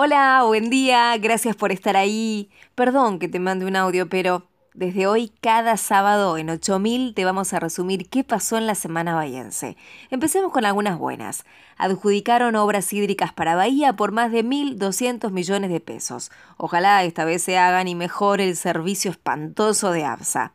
Hola, 0.00 0.44
buen 0.46 0.70
día, 0.70 1.16
gracias 1.18 1.56
por 1.56 1.72
estar 1.72 1.96
ahí. 1.96 2.50
Perdón 2.76 3.18
que 3.18 3.26
te 3.26 3.40
mande 3.40 3.66
un 3.66 3.74
audio, 3.74 4.08
pero 4.08 4.46
desde 4.72 5.08
hoy, 5.08 5.32
cada 5.40 5.76
sábado 5.76 6.38
en 6.38 6.50
8000 6.50 7.14
te 7.14 7.24
vamos 7.24 7.52
a 7.52 7.58
resumir 7.58 8.08
qué 8.08 8.22
pasó 8.22 8.56
en 8.58 8.68
la 8.68 8.76
semana 8.76 9.16
bahiense. 9.16 9.76
Empecemos 10.10 10.52
con 10.52 10.64
algunas 10.64 10.98
buenas. 10.98 11.44
Adjudicaron 11.78 12.54
obras 12.54 12.92
hídricas 12.92 13.32
para 13.32 13.56
Bahía 13.56 13.94
por 13.94 14.12
más 14.12 14.30
de 14.30 14.44
1.200 14.44 15.32
millones 15.32 15.68
de 15.68 15.80
pesos. 15.80 16.30
Ojalá 16.58 17.02
esta 17.02 17.24
vez 17.24 17.42
se 17.42 17.58
hagan 17.58 17.88
y 17.88 17.96
mejore 17.96 18.48
el 18.48 18.54
servicio 18.54 19.10
espantoso 19.10 19.90
de 19.90 20.04
ABSA 20.04 20.52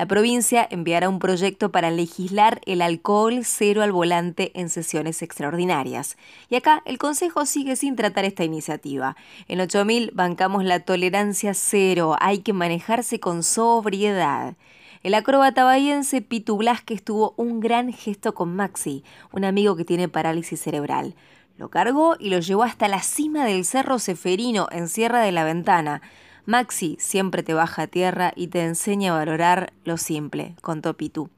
la 0.00 0.06
provincia 0.06 0.66
enviará 0.70 1.10
un 1.10 1.18
proyecto 1.18 1.72
para 1.72 1.90
legislar 1.90 2.62
el 2.64 2.80
alcohol 2.80 3.40
cero 3.44 3.82
al 3.82 3.92
volante 3.92 4.50
en 4.58 4.70
sesiones 4.70 5.20
extraordinarias. 5.20 6.16
Y 6.48 6.54
acá 6.54 6.80
el 6.86 6.96
Consejo 6.96 7.44
sigue 7.44 7.76
sin 7.76 7.96
tratar 7.96 8.24
esta 8.24 8.42
iniciativa. 8.42 9.14
En 9.46 9.60
8000 9.60 10.12
bancamos 10.14 10.64
la 10.64 10.80
tolerancia 10.80 11.52
cero, 11.52 12.16
hay 12.18 12.38
que 12.38 12.54
manejarse 12.54 13.20
con 13.20 13.42
sobriedad. 13.42 14.56
El 15.02 15.12
acróbata 15.12 15.64
bahiense 15.64 16.22
Pitu 16.22 16.56
Blasquez 16.56 17.04
tuvo 17.04 17.34
un 17.36 17.60
gran 17.60 17.92
gesto 17.92 18.32
con 18.32 18.56
Maxi, 18.56 19.04
un 19.32 19.44
amigo 19.44 19.76
que 19.76 19.84
tiene 19.84 20.08
parálisis 20.08 20.62
cerebral. 20.62 21.14
Lo 21.58 21.68
cargó 21.68 22.16
y 22.18 22.30
lo 22.30 22.38
llevó 22.38 22.62
hasta 22.62 22.88
la 22.88 23.02
cima 23.02 23.44
del 23.44 23.66
Cerro 23.66 23.98
Seferino 23.98 24.66
en 24.72 24.88
Sierra 24.88 25.20
de 25.20 25.32
la 25.32 25.44
Ventana. 25.44 26.00
Maxi 26.46 26.96
siempre 27.00 27.42
te 27.42 27.54
baja 27.54 27.82
a 27.82 27.86
tierra 27.86 28.32
y 28.34 28.48
te 28.48 28.62
enseña 28.62 29.12
a 29.12 29.18
valorar 29.18 29.72
lo 29.84 29.96
simple, 29.96 30.56
contó 30.60 30.96
Pitu. 30.96 31.30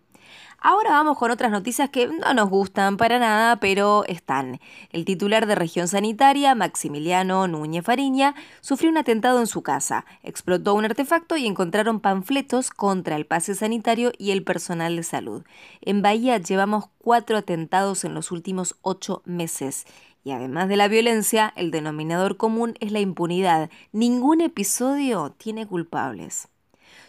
Ahora 0.64 0.90
vamos 0.90 1.18
con 1.18 1.32
otras 1.32 1.50
noticias 1.50 1.90
que 1.90 2.06
no 2.06 2.34
nos 2.34 2.48
gustan 2.48 2.96
para 2.96 3.18
nada, 3.18 3.56
pero 3.56 4.04
están. 4.06 4.60
El 4.90 5.04
titular 5.04 5.46
de 5.46 5.56
región 5.56 5.88
sanitaria, 5.88 6.54
Maximiliano 6.54 7.48
Núñez 7.48 7.84
Fariña, 7.84 8.36
sufrió 8.60 8.88
un 8.88 8.96
atentado 8.96 9.40
en 9.40 9.48
su 9.48 9.62
casa. 9.62 10.06
Explotó 10.22 10.74
un 10.74 10.84
artefacto 10.84 11.36
y 11.36 11.48
encontraron 11.48 11.98
panfletos 11.98 12.70
contra 12.70 13.16
el 13.16 13.26
pase 13.26 13.56
sanitario 13.56 14.12
y 14.18 14.30
el 14.30 14.44
personal 14.44 14.94
de 14.94 15.02
salud. 15.02 15.42
En 15.80 16.00
Bahía 16.00 16.38
llevamos 16.38 16.84
cuatro 16.98 17.36
atentados 17.36 18.04
en 18.04 18.14
los 18.14 18.30
últimos 18.30 18.76
ocho 18.82 19.22
meses. 19.24 19.84
Y 20.24 20.30
además 20.30 20.68
de 20.68 20.76
la 20.76 20.88
violencia, 20.88 21.52
el 21.56 21.70
denominador 21.70 22.36
común 22.36 22.74
es 22.80 22.92
la 22.92 23.00
impunidad. 23.00 23.70
Ningún 23.90 24.40
episodio 24.40 25.34
tiene 25.36 25.66
culpables. 25.66 26.48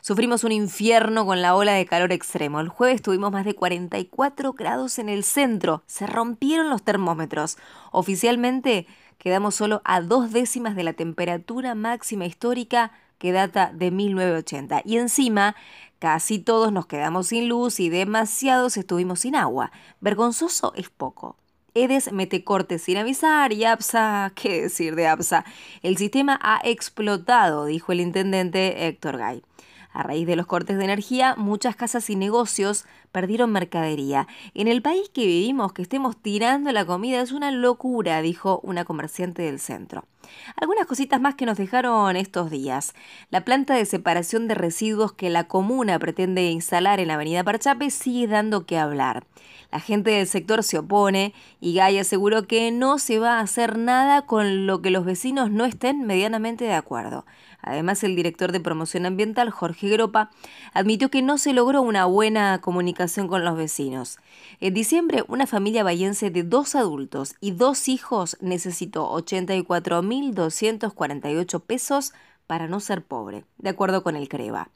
Sufrimos 0.01 0.43
un 0.43 0.51
infierno 0.51 1.25
con 1.25 1.41
la 1.41 1.55
ola 1.55 1.73
de 1.73 1.85
calor 1.85 2.11
extremo. 2.11 2.59
El 2.59 2.69
jueves 2.69 3.01
tuvimos 3.01 3.31
más 3.31 3.45
de 3.45 3.55
44 3.55 4.53
grados 4.53 4.99
en 4.99 5.09
el 5.09 5.23
centro. 5.23 5.83
Se 5.85 6.07
rompieron 6.07 6.69
los 6.69 6.83
termómetros. 6.83 7.57
Oficialmente 7.91 8.87
quedamos 9.17 9.55
solo 9.55 9.81
a 9.85 10.01
dos 10.01 10.31
décimas 10.31 10.75
de 10.75 10.83
la 10.83 10.93
temperatura 10.93 11.75
máxima 11.75 12.25
histórica 12.25 12.91
que 13.17 13.31
data 13.31 13.71
de 13.73 13.91
1980. 13.91 14.81
Y 14.83 14.97
encima, 14.97 15.55
casi 15.99 16.39
todos 16.39 16.73
nos 16.73 16.87
quedamos 16.87 17.27
sin 17.27 17.47
luz 17.47 17.79
y 17.79 17.89
demasiados 17.89 18.75
estuvimos 18.75 19.21
sin 19.21 19.35
agua. 19.35 19.71
Vergonzoso 20.01 20.73
es 20.75 20.89
poco. 20.89 21.37
Edes 21.75 22.11
mete 22.11 22.43
cortes 22.43 22.83
sin 22.83 22.97
avisar 22.97 23.51
y 23.51 23.65
APSA, 23.65 24.31
¿qué 24.35 24.61
decir 24.61 24.95
de 24.95 25.07
APSA? 25.07 25.43
El 25.81 25.97
sistema 25.97 26.39
ha 26.43 26.61
explotado, 26.63 27.65
dijo 27.65 27.91
el 27.91 27.99
intendente 27.99 28.87
Héctor 28.87 29.17
Gay. 29.17 29.43
A 29.91 30.03
raíz 30.03 30.27
de 30.27 30.35
los 30.35 30.45
cortes 30.45 30.77
de 30.77 30.83
energía, 30.83 31.35
muchas 31.35 31.75
casas 31.75 32.09
y 32.11 32.15
negocios 32.15 32.85
perdieron 33.11 33.51
mercadería. 33.51 34.27
En 34.53 34.67
el 34.67 34.83
país 34.83 35.09
que 35.09 35.25
vivimos, 35.25 35.73
que 35.73 35.81
estemos 35.81 36.15
tirando 36.15 36.71
la 36.71 36.85
comida 36.85 37.21
es 37.21 37.31
una 37.31 37.51
locura, 37.51 38.21
dijo 38.21 38.59
una 38.63 38.85
comerciante 38.85 39.41
del 39.41 39.59
centro. 39.59 40.05
Algunas 40.55 40.85
cositas 40.85 41.19
más 41.19 41.35
que 41.35 41.45
nos 41.45 41.57
dejaron 41.57 42.15
estos 42.15 42.49
días. 42.49 42.93
La 43.29 43.45
planta 43.45 43.75
de 43.75 43.85
separación 43.85 44.47
de 44.47 44.55
residuos 44.55 45.13
que 45.13 45.29
la 45.29 45.47
comuna 45.47 45.99
pretende 45.99 46.49
instalar 46.49 46.99
en 46.99 47.09
la 47.09 47.15
avenida 47.15 47.43
Parchape 47.43 47.89
sigue 47.89 48.27
dando 48.27 48.65
que 48.65 48.77
hablar. 48.77 49.25
La 49.71 49.79
gente 49.79 50.11
del 50.11 50.27
sector 50.27 50.61
se 50.61 50.77
opone 50.77 51.33
y 51.59 51.73
Gay 51.73 51.97
aseguró 51.97 52.45
que 52.45 52.71
no 52.71 52.99
se 52.99 53.17
va 53.17 53.39
a 53.39 53.41
hacer 53.41 53.79
nada 53.79 54.23
con 54.27 54.67
lo 54.67 54.81
que 54.83 54.91
los 54.91 55.03
vecinos 55.03 55.49
no 55.49 55.65
estén 55.65 56.05
medianamente 56.05 56.65
de 56.65 56.73
acuerdo. 56.73 57.25
Además, 57.63 58.03
el 58.03 58.15
director 58.15 58.51
de 58.51 58.59
promoción 58.59 59.05
ambiental, 59.05 59.49
Jorge 59.49 59.87
Gropa, 59.87 60.29
admitió 60.73 61.09
que 61.09 61.21
no 61.21 61.37
se 61.37 61.53
logró 61.53 61.81
una 61.81 62.05
buena 62.05 62.59
comunicación 62.59 63.27
con 63.27 63.45
los 63.45 63.55
vecinos. 63.55 64.19
En 64.59 64.73
diciembre, 64.73 65.23
una 65.27 65.47
familia 65.47 65.83
bayense 65.83 66.29
de 66.29 66.43
dos 66.43 66.75
adultos 66.75 67.35
y 67.39 67.51
dos 67.51 67.87
hijos 67.87 68.37
necesitó 68.41 69.09
84.248 70.21 71.61
pesos 71.61 72.13
para 72.47 72.67
no 72.67 72.79
ser 72.79 73.03
pobre, 73.03 73.45
de 73.57 73.69
acuerdo 73.69 74.03
con 74.03 74.15
el 74.15 74.27
CREVA. 74.27 74.69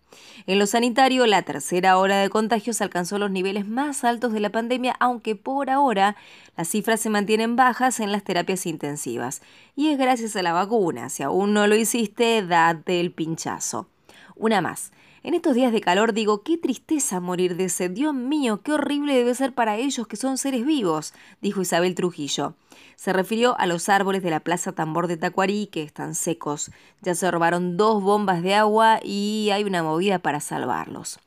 En 0.46 0.58
lo 0.58 0.66
sanitario, 0.68 1.26
la 1.28 1.42
tercera 1.42 1.98
hora 1.98 2.18
de 2.18 2.30
contagios 2.30 2.82
alcanzó 2.82 3.20
los 3.20 3.30
niveles 3.30 3.68
más 3.68 4.04
altos 4.04 4.34
de 4.34 4.40
la 4.40 4.52
pandemia, 4.52 4.96
aunque 5.00 5.36
por 5.36 5.70
ahora 5.70 6.16
las 6.56 6.70
cifras 6.70 7.02
se 7.02 7.10
mantienen 7.10 7.56
bajas 7.56 8.00
en 8.00 8.12
las 8.12 8.24
terapias 8.24 8.66
intensivas. 8.66 9.42
Y 9.76 9.90
es 9.90 9.98
gracias 9.98 10.36
a 10.36 10.44
la 10.44 10.54
vacuna. 10.54 11.10
Si 11.10 11.24
aún 11.24 11.54
no 11.54 11.68
lo 11.68 11.76
hiciste, 11.76 12.42
date 12.42 13.00
el 13.00 13.12
pinchazo. 13.12 13.88
Una 14.36 14.62
más. 14.62 14.92
En 15.28 15.34
estos 15.34 15.56
días 15.56 15.74
de 15.74 15.82
calor 15.82 16.14
digo, 16.14 16.42
qué 16.42 16.58
tristeza 16.58 17.20
morir 17.20 17.58
de 17.58 17.68
sed. 17.68 17.92
Dios 17.92 18.14
mío, 18.14 18.62
qué 18.64 18.72
horrible 18.72 19.14
debe 19.14 19.36
ser 19.36 19.52
para 19.52 19.76
ellos 19.76 20.08
que 20.08 20.16
son 20.16 20.38
seres 20.38 20.66
vivos, 20.66 21.14
dijo 21.42 21.60
Isabel 21.60 21.96
Trujillo. 21.96 22.54
Se 22.96 23.12
refirió 23.12 23.60
a 23.60 23.66
los 23.66 23.90
árboles 23.90 24.24
de 24.24 24.30
la 24.30 24.40
Plaza 24.40 24.72
Tambor 24.72 25.08
de 25.08 25.18
Tacuarí 25.18 25.68
que 25.68 25.84
están 25.84 26.16
secos. 26.16 26.72
Ya 27.02 27.14
se 27.14 27.30
robaron 27.30 27.76
dos 27.76 28.02
bombas 28.02 28.42
de 28.42 28.56
agua 28.56 29.02
y 29.04 29.50
hay 29.52 29.66
una 29.66 29.84
movida 29.84 30.20
para 30.20 30.40
salvarlos. 30.40 31.20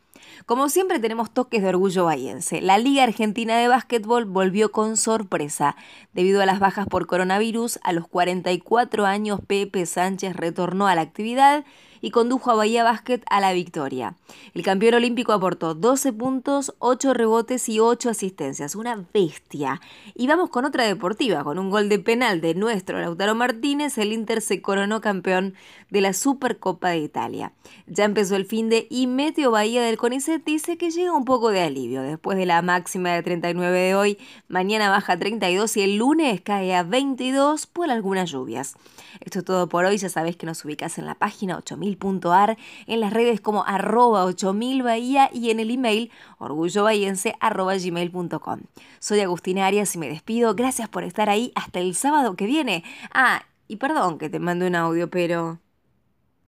Como 0.47 0.71
siempre 0.71 0.99
tenemos 0.99 1.31
toques 1.31 1.61
de 1.61 1.69
orgullo 1.69 2.07
bahiense. 2.07 2.63
La 2.63 2.79
Liga 2.79 3.03
Argentina 3.03 3.59
de 3.59 3.69
Básquetbol 3.69 4.25
volvió 4.25 4.73
con 4.73 4.97
sorpresa. 4.97 5.77
Debido 6.15 6.41
a 6.41 6.47
las 6.47 6.59
bajas 6.59 6.87
por 6.87 7.07
coronavirus, 7.07 7.79
a 7.83 7.93
los 7.93 8.09
44 8.09 9.05
años 9.05 9.41
Pepe 9.47 9.85
Sánchez 9.85 10.37
retornó 10.37 10.89
a 10.89 10.95
la 10.95 11.03
actividad 11.03 11.67
y 12.01 12.11
condujo 12.11 12.51
a 12.51 12.55
Bahía 12.55 12.85
Básquet 12.85 13.25
a 13.31 13.41
la 13.41 13.53
victoria. 13.53 14.15
El 14.55 14.63
campeón 14.63 14.95
olímpico 14.95 15.33
aportó 15.33 15.75
12 15.75 16.13
puntos, 16.13 16.75
8 16.79 17.15
rebotes 17.15 17.69
y 17.69 17.81
8 17.81 18.11
asistencias. 18.11 18.75
Una 18.75 19.05
bestia. 19.13 19.81
Y 20.15 20.27
vamos 20.27 20.51
con 20.51 20.65
otra 20.65 20.85
deportiva. 20.85 21.45
Con 21.45 21.59
un 21.59 21.71
gol 21.71 21.89
de 21.89 21.99
penal 21.99 22.41
de 22.41 22.55
nuestro 22.55 23.01
Lautaro 23.01 23.35
Martínez, 23.35 23.99
el 23.99 24.13
Inter 24.13 24.41
se 24.41 24.63
coronó 24.63 25.01
campeón 25.01 25.55
de 25.91 26.01
la 26.01 26.13
Supercopa 26.13 26.91
de 26.91 26.99
Italia. 26.99 27.53
Ya 27.87 28.05
empezó 28.05 28.37
el 28.37 28.47
fin 28.47 28.69
de 28.69 28.87
y 28.91 29.07
Meteo 29.07 29.51
Bahía 29.51 29.83
del 29.83 29.97
CONICET 29.97 30.45
dice 30.45 30.77
que 30.77 30.91
llega 30.91 31.13
un 31.13 31.25
poco 31.25 31.51
de 31.51 31.63
alivio. 31.63 32.03
Después 32.03 32.39
de 32.39 32.47
la 32.47 32.63
máxima 32.63 33.11
de 33.11 33.23
39 33.23 33.79
de 33.79 33.95
hoy, 33.95 34.19
mañana 34.49 34.91
baja 34.91 35.15
a 35.15 35.19
32 35.19 35.77
y 35.77 35.83
el 35.83 35.97
lunes 35.97 36.41
cae 36.41 36.75
a 36.75 36.83
22 36.83 37.67
por 37.67 37.91
algunas 37.91 38.31
lluvias. 38.31 38.75
Esto 39.21 39.41
es 39.41 39.45
todo 39.45 39.69
por 39.69 39.85
hoy. 39.85 39.99
Ya 39.99 40.09
sabes 40.09 40.37
que 40.37 40.47
nos 40.47 40.65
ubicas 40.65 40.99
en 40.99 41.07
la 41.07 41.15
página 41.15 41.59
8000.ar, 41.99 42.57
en 42.87 43.01
las 43.01 43.13
redes 43.13 43.41
como 43.41 43.65
arroba 43.65 44.25
8000 44.25 44.83
Bahía 44.83 45.31
y 45.33 45.51
en 45.51 45.61
el 45.61 45.71
email 45.71 46.11
orgullobahiense 46.39 47.35
arroba 47.41 47.77
gmail.com. 47.77 48.61
Soy 48.99 49.21
Agustina 49.21 49.67
Arias 49.67 49.95
y 49.95 49.99
me 49.99 50.09
despido. 50.09 50.55
Gracias 50.55 50.89
por 50.89 51.05
estar 51.05 51.29
ahí 51.29 51.53
hasta 51.55 51.81
el 51.81 51.95
sábado 51.95 52.35
que 52.37 52.47
viene. 52.47 52.85
Ah, 53.13 53.43
y 53.69 53.77
perdón 53.77 54.19
que 54.19 54.29
te 54.29 54.41
mande 54.41 54.67
un 54.67 54.75
audio, 54.75 55.09
pero... 55.11 55.59